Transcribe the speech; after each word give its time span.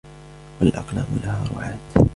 وَالْأَقْلَامَ 0.61 1.19
لَهَا 1.23 1.47
رُعَاةً 1.55 2.05